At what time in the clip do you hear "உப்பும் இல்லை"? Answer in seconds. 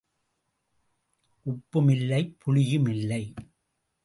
1.45-2.37